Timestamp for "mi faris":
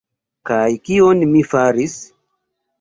1.35-1.97